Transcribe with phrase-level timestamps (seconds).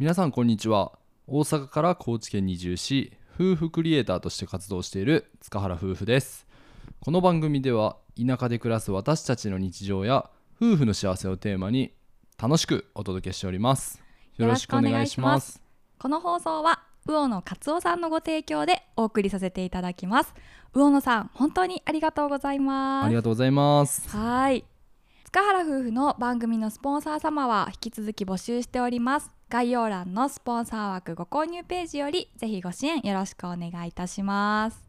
[0.00, 0.92] 皆さんこんにちは。
[1.26, 6.46] 大阪から高知県に移住し夫婦クリエイターとして活動している塚原夫婦です。
[7.00, 11.92] この番組では田舎で暮らす私たちの日常や夫婦の幸せをテーマに
[12.42, 14.02] 楽しくお届けしております。
[14.38, 15.62] よろしくお願いします。
[15.98, 20.32] この放送は魚野勝夫さんのご提供でお送りさせていただきます。
[20.72, 23.04] 魚野さん本当にありがとうございます。
[23.04, 24.08] ありがとうございます。
[24.08, 24.64] はい。
[25.24, 34.84] 塚原夫婦の番組のスポンサー様は引き続き募集しております概要欄のスポンサー枠ご購入ページよりぜひご支援よろしくお願いいたします。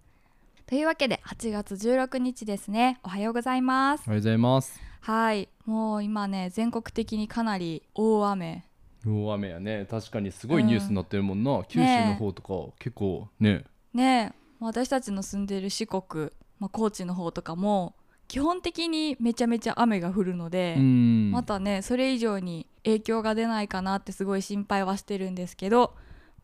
[0.67, 2.99] というわけで8月16日ですね。
[3.03, 4.03] おはようございます。
[4.05, 4.79] おはようございます。
[4.99, 5.49] はい。
[5.65, 8.63] もう今ね全国的にかなり大雨。
[9.03, 9.87] 大雨やね。
[9.89, 13.63] 確かにすごいニュースになってるもんな、九州の方とか結構ね。
[13.95, 14.31] ね。
[14.31, 17.95] え私たちの住んでる四国、まあ、高知の方とかも
[18.31, 25.93] 基本的にめちゃめちゃ雨が降るので、うんまたねそれ以上に影響が出ないかなってすごい心配はしてるんですけど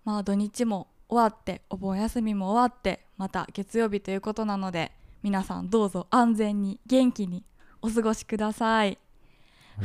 [0.04, 4.92] まあ土日も終わってお盆休みも終わってまた月曜日ということなので
[5.24, 7.46] 皆さんどうぞ安全に元気に
[7.82, 8.98] お過ごしください。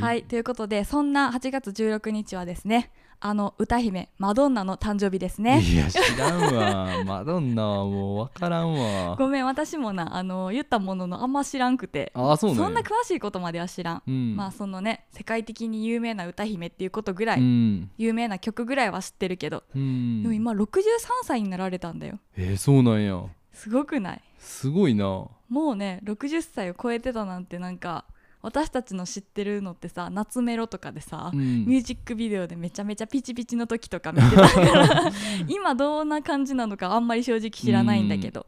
[0.01, 2.91] はい、ということでそんな8月16日はですね
[3.25, 5.61] あの歌姫マドンナの誕生日ですね。
[5.61, 7.05] いや知らんわ。
[7.07, 9.15] マドンナはもう分からんわ。
[9.17, 12.11] ごめん私もなあの言ったもののあんま知らんくて。
[12.17, 12.65] ああそうなんや。
[12.65, 14.35] そんな詳しいことまでは知らん、うん。
[14.35, 17.91] まあそのね世界的に有名な歌姫っていうことぐらい、うん。
[17.97, 20.23] 有名な曲ぐらいは知ってるけど、うん。
[20.25, 20.81] でも今63
[21.23, 22.19] 歳になられたんだよ。
[22.37, 23.23] えー、そうなんや。
[23.53, 24.23] すごくない？
[24.39, 25.29] すごいな。
[25.49, 28.05] もうね60歳を超えてたなんてなんか
[28.43, 31.65] 私たちの知ってるのってさ夏メロとかでさ、うん。
[31.65, 35.13] ミュージックビデオでめちゃめちゃピチピチの時とか見てたから
[35.49, 38.47] 今どんな感じなのかあんまり正直知らないんだけど、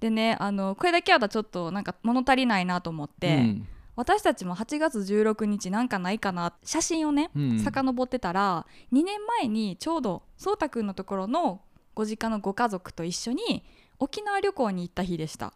[0.00, 3.68] でねあのこれだけはちょっとなんか物足りないなと思って、うん。
[3.96, 7.60] 私たちも8月16日なんかないかな写真をね、うん。
[7.60, 11.60] 遡ってたら2年前にちょうどそうたくんのところの
[11.94, 13.62] ご実家のご家族と一緒に
[14.00, 15.52] 沖縄旅行に行った日でした、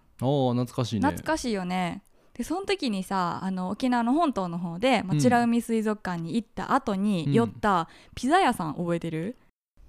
[0.52, 1.08] 懐かしいね。
[1.08, 2.04] 懐かしいよね
[2.38, 9.36] でその時にさあの沖縄の本島の方でまあ美ら海水族館に行った後に寄ったピザ屋さん覚えてる、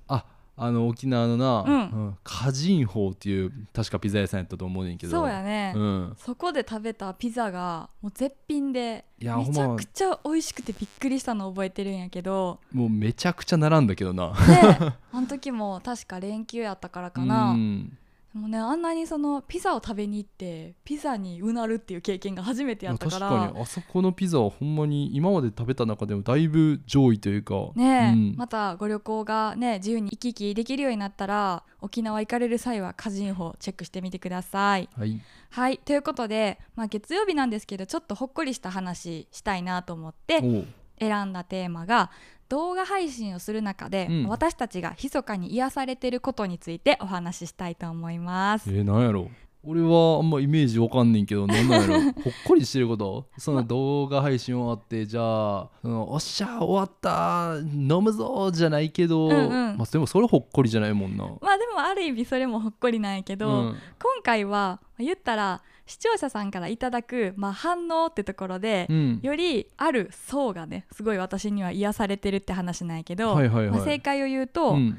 [0.08, 0.26] あ
[0.58, 2.18] あの沖縄のな、うん。
[2.26, 5.12] 歌人坊っていう確かピザ屋さんやったと思うねんけど。
[5.12, 6.16] そうやね、うん。
[6.18, 12.60] そこで食べたピザがもう絶品でめちゃくちゃ美味しくてびっくりしたの覚えてるんやけど。
[12.74, 14.34] もうめちゃくちゃ並んだけどな。
[14.34, 17.98] で あの時も確か連休やったからかな、うん
[18.34, 23.60] でもねあんなにそのピザを食べに行ってピザにうなるっていう経験が初めてやったか確からに。
[23.60, 27.72] あそこのピザはほんまに今まで食べた中でもだいぶ上位というか。
[27.76, 28.36] ねえ、うん。
[28.38, 34.90] またご旅行がね自由に行き来できるようになったら沖縄行かれる際は歌人法チェックしてみてください。
[34.96, 35.20] はい。
[35.50, 40.68] はいということで、まあ、月曜日なんですけどちょっとほっこりした話したいなと思って
[41.00, 42.12] 選んだテーマが
[42.50, 44.28] 動画配信をする中で、うん。
[44.28, 48.70] 私たちが密かに癒されてることについてお話ししたいと思います。
[48.70, 49.30] えー、なんやろ。
[49.62, 52.02] 俺はあんまイメージわかんねんけどなんなんやろ。
[52.24, 53.28] ほっこりしてること。
[53.38, 59.78] その動画配信終わってじゃあそのおっしゃ終わった飲むぞじゃないけど、うんうん。
[59.78, 61.26] まあ、でもそれほっこりじゃないもんな。
[61.26, 63.76] まあでもある意味それもほっこりなんやけど、うん。
[64.02, 69.20] 今回は言ったら視聴者さんからいただく、まあ、反応ってところで、うん。
[69.24, 73.76] よりある層がねすごい私には癒されてるって話なんやけど、はいはいはい。
[73.76, 74.98] まあ、正解を言うと、うん。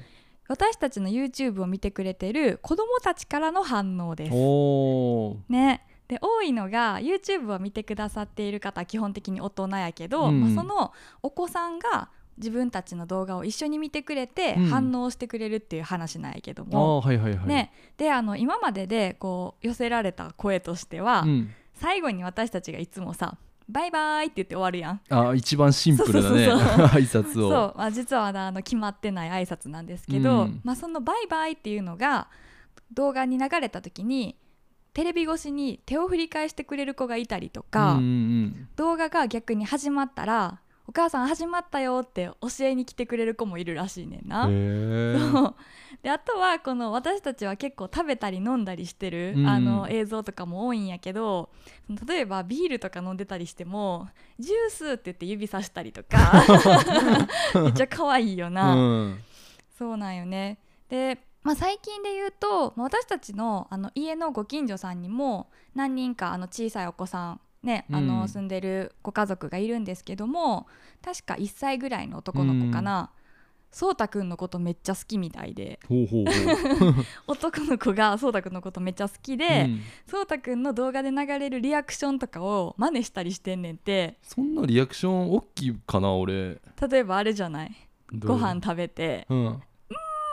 [0.48, 5.52] 私たちの YouTube を見てくれてる子どもたちからの反応です。
[5.52, 5.86] ね。
[6.08, 10.40] で多いのが YouTube を見てくださっている方は基本的に大人やけど、うん。
[10.40, 10.92] まあ、その
[11.22, 14.64] お子さんが自分たちの動画を一緒に見てくれてうん。
[14.66, 17.46] 反応してくれるっていう話なんやけどあも、ーはいはいはい。
[17.46, 23.36] ね、であの今まででこう寄せられた声としては、うん、最後に私たちがいつもさ
[23.68, 25.00] 「バイバイ」って言って終わるやん。
[25.10, 26.48] あー一番シンプルなね。
[26.88, 30.60] 挨拶そをう、まあ、実はあの決まってない挨拶なんですけど、うん。
[30.64, 32.28] まあ、その「バイバイ」っていうのが
[32.92, 34.36] 動画に流れた時に
[34.92, 38.68] テレビ越しに手を振り返してくれる子がいたりとか、うんうん。
[38.76, 44.46] 動画が逆に始まったら「お母さん始まったよ」って教えに来てくれる子もいるらしいねんな。
[44.46, 45.54] そう。
[46.02, 49.46] であとはこの私たちは結構食べたり飲んだりしてる、うん。
[49.46, 51.50] あの映像とかも多いんやけど
[52.06, 54.08] 例えばビールとか飲んでたりしても
[54.40, 56.32] 「ジュース」って言って指さしたりとか
[57.62, 59.20] めっちゃ可愛いよな、うん。
[59.78, 60.58] そうなんよね。
[60.88, 68.06] で、まあ、最近で言うとまあ私たちのあの家のご近所さんにも何人かあの小さいお子さんね、あうん。
[68.06, 70.66] の住んでるご家族がいるんですけども
[71.04, 73.10] 確か1歳ぐらいの男の子かな、
[73.70, 75.78] そうたくんのことめっちゃ好きみたいで。
[77.26, 79.80] 男の子がそうたくんのことめっちゃ好きで、うん。
[80.06, 84.18] そうたくんの動画で流れるリアクションとかを真似したりしてんねんって。
[84.22, 86.60] そんなリアクション大きいかな俺。
[86.90, 87.72] 例えばあれじゃない？
[88.18, 89.26] ご飯食べて。
[89.28, 89.62] うん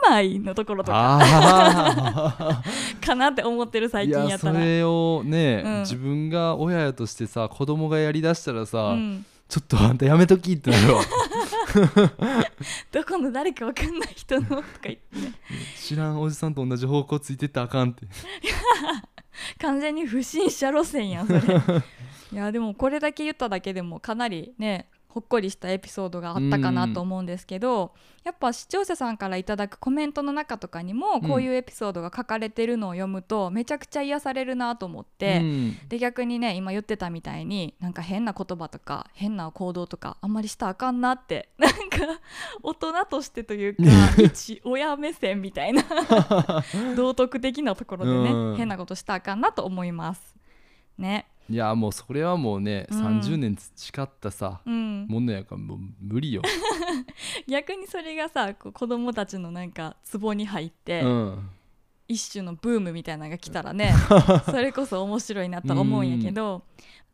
[0.08, 1.20] うまいのところとか。
[1.22, 2.64] あ
[3.06, 4.54] かなって思ってるあ最近やったら。
[4.54, 5.80] それをね、うん。
[5.82, 11.02] 自分が親やとしてさ子供がやりだしたらさ、うん、ちょっとあんたやめときってなるわ。
[12.92, 15.02] どこの誰かわかんない人のとか言って
[15.78, 18.08] 知らんおじさんと同じ方向ついてったらあかんって。
[19.62, 21.40] 完全に不審者路線やんそれ。
[22.34, 27.92] いやでもこれだけ言っただけでもかなりねほっこりしたエピソードがあったかなと思うんですけど
[28.24, 41.78] やっぱ視聴者さんからいただくコメントの中とかにもこういうエピソードが書かれてるのを読むとめちゃくちゃ癒されるなと思って、うんで逆にね今言ってたみたいになんか変な言葉とか変な行動とかあんまりしたらあかんなって なんか
[42.62, 43.84] 大人としてというか
[44.22, 45.84] 一親目線みたいな
[46.96, 50.36] 道徳的なところでね、うん変なことしたらあかんなと思います。
[51.00, 51.26] ね。
[51.50, 53.20] いやもうそれはもうね、うん。
[53.20, 56.42] 30年培ったさうん、ものやからもう無理よ、
[57.48, 61.50] 逆にそれがさ子供たちのなんかツボに入って、うん、
[62.08, 63.94] 一種のブームみたいなのが来たらね
[64.46, 66.64] それこそ面白いなと思うんやけど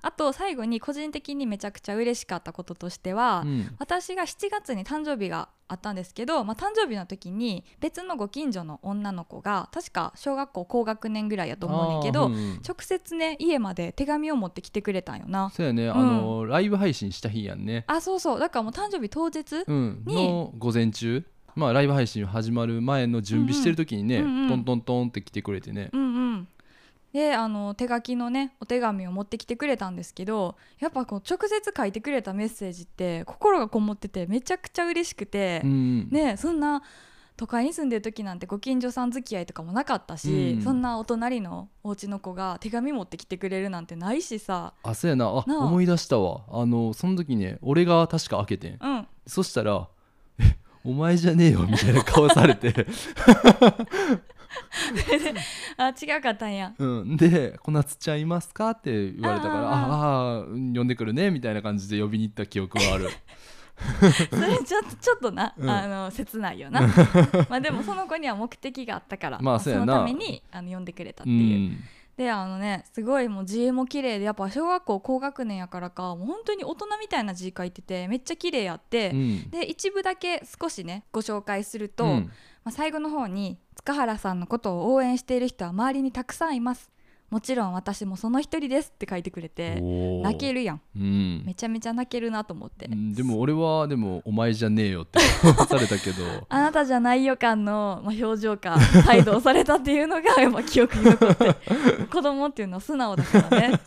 [0.05, 3.73] あと最後に個人的にめちゃくちゃ嬉しかったこととしては、うん。
[3.79, 15.49] 私が7月に誕生日があったんですけど、まあ、誕生日の時に別のご近所の女の子が確か小学校高学年ぐらいやと思うねんけど、うんうん直接ね家まで手紙を持ってきてくれたんよな。
[15.49, 18.39] そうやね、あのライブ配信した日やんね、あそうそう。
[18.39, 26.05] だからもう誕生日当日、うん、にの午前中まあライブ配信始まる前の準備してる時にね、うんうんトントントンって来てくれてね、うんう
[26.37, 26.47] ん。
[27.13, 36.81] であの手書きのねお手紙を持ってきてくれたんですけどやっぱこう直接書いてくれたメッセージって心がこもっててめちゃくちゃ嬉しくて、うんねそんな
[37.35, 44.73] 都会に住んでる時なんてご近所さん付き合いとかもなかったし、うんそんなお隣のお家の子が手紙持ってきてくれるなんてないしさ。
[44.83, 45.25] あそうやな。
[45.25, 46.41] あ思い出したわ。
[46.49, 48.77] あのその時ね俺が確か開けてん。
[48.79, 49.07] うん。
[49.25, 50.02] そしたら「え
[50.83, 52.85] お前じゃねえよ」みたいな顔されて、
[55.77, 56.73] あ違うかったんや。
[56.77, 60.53] うん、で「小夏ちゃんいますか?」って言われたから「ああ呼
[60.83, 63.09] んでくるね」みたいな感じで呼びに行った記憶はある。
[64.29, 65.69] それちょっとちょっとな、うん。
[65.69, 66.81] あの切ないよな。
[67.49, 71.33] まあでもその子には目的があったから、まあそのためにあの呼んでくれたってう。
[71.33, 71.83] いう、ん
[72.17, 79.49] であのねすごいもう字も綺麗でやっぱ小学校高学年やからかもう本当に大人みたいな字書いててめっちゃ綺麗やって、うん。
[79.49, 82.31] で一部だけ少しねご紹介すると、うん。
[82.63, 86.92] まあ、最後の方に塚原さんのことを応援している人は周りにたくさんいます
[87.33, 89.81] もちろん私もその一人ですって書いてくれて
[90.21, 90.81] 泣けるやん。
[90.95, 91.43] うん。
[91.43, 96.23] めちゃめちゃ泣けるなと思って、うんでも俺はでも「お前じゃねえよ」って 顔されたけど。
[96.47, 101.55] あなたじゃないよ感の、まあ、表情か態度をされたっていうのがやっぱ記憶に残って
[102.05, 103.79] 子供っていうのは素直だからね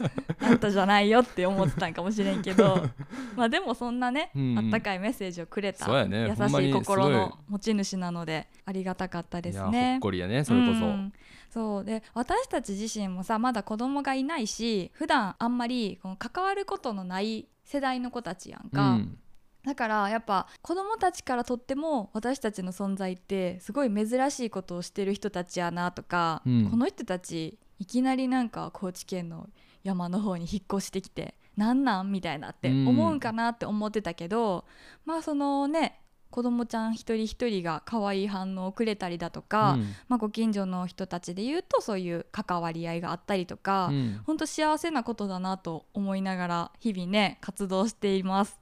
[0.46, 2.86] あなたじゃないよって思ってたんかもしれんけど
[3.36, 4.42] まあでもそんなね、うん。
[4.42, 6.28] うんあったかいメッセージをくれたね。
[6.28, 9.96] 優しい心の持ち主なのでありがたかったですね。
[9.96, 10.00] っ。
[10.00, 11.12] こりやねそれこそ、うん。
[11.50, 11.84] そう。
[11.84, 19.18] で私たち自身もさまだ子供がいないし普段あんまりこの関わることのない世代の子たちやんか、うん。
[19.64, 26.70] だからやっぱ子供たちからとっても私たちの存在ってすごい珍しいことをしてる人たちやなとか、うん。
[26.70, 29.48] この人たちいきなりなんか高知県の
[29.86, 32.88] 山の方に引っ越してきてなんなんみたいなってうん。
[32.88, 34.64] 思うんかなって思ってたけど、
[35.04, 36.00] まあそのね
[36.30, 39.94] 子供ちゃん一人一人が可愛い反応をくれたりだとか、うん。
[40.08, 44.20] まあ、ご近所の人たちで言うとそういう関わり合いがあったりとか、うん。
[44.26, 48.60] 本当幸せなことだなと思いながら日々ね活動しています。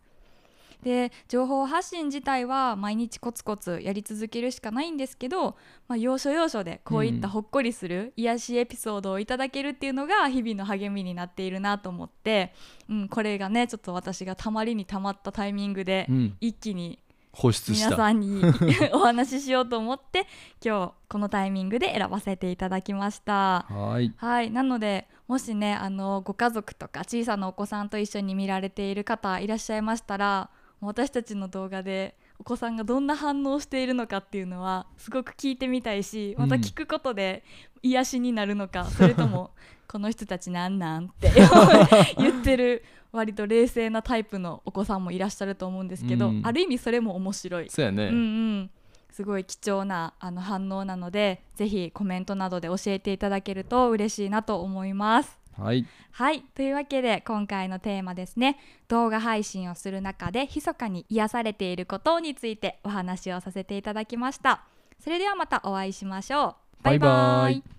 [0.84, 5.56] で情報発信自体は毎日コツコツやり続けるしかないんですけど、
[5.88, 12.52] まあ、要所要所でこういったほっこりする癒しエピソードをいただけるっていうのが日々の励みになっているなと思って、
[12.90, 16.36] うん、これがねちょっと私がたまりにたまったタイミングでうん。
[16.40, 16.98] 一気に
[17.32, 17.86] 放出した。
[17.86, 18.42] 皆さんに
[18.92, 20.26] お話ししようと思って
[20.62, 23.32] 今日このタイミングで選ばせていただきました。
[23.32, 24.14] はーい。
[24.16, 30.50] はい、なのでもしねあのご家族とか小さなお子さんと一緒に見られている方いらっしゃいましたら
[30.86, 37.44] 私たちの動画でお子さんがどんな反応をしているのかっていうのはすごく聞いてみたいしまた聞くことで
[37.82, 39.50] 癒しになるのか、 それとも
[39.86, 41.30] この人たちなんなんって
[42.18, 47.70] 言ってる割と冷静なタイプのお子さんもいらっしゃると思うんですけど、うんある意味それも面白い。
[47.70, 48.16] そうやね、うんう
[48.62, 48.70] ん、
[49.10, 55.43] すごい貴重なあの反応なのでぜひコメントなどで教えていただけると嬉しいなと思います。
[55.58, 55.86] はい。
[56.12, 56.42] はい。
[56.54, 58.58] というわけで今回のテーマですね。
[58.88, 64.64] 動画配信をする中で密かに癒されていることについてお話をさせていただきました。
[65.02, 66.82] それではまたお会いしましょう。
[66.82, 67.10] バイバイ。
[67.10, 67.74] バイバイ